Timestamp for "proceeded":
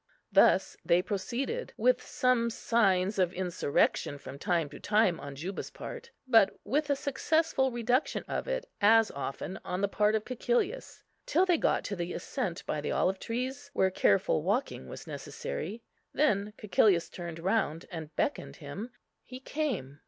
1.03-1.75